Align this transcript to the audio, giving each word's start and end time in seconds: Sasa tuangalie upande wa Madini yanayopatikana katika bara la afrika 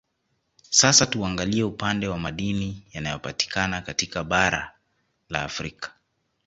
Sasa 0.69 1.05
tuangalie 1.05 1.63
upande 1.63 2.07
wa 2.07 2.19
Madini 2.19 2.83
yanayopatikana 2.91 3.81
katika 3.81 4.23
bara 4.23 4.71
la 5.29 5.43
afrika 5.43 5.93